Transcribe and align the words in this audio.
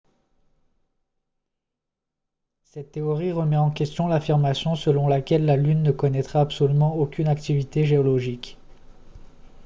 cette 2.63 2.93
théorie 2.93 3.31
remet 3.31 3.55
en 3.57 3.69
question 3.69 4.07
l'affirmation 4.07 4.73
selon 4.73 5.07
laquelle 5.07 5.45
la 5.45 5.57
lune 5.57 5.83
ne 5.83 5.91
connaîtrait 5.91 6.39
absolument 6.39 6.95
aucune 6.95 7.27
activité 7.27 7.85
géologique 7.85 8.57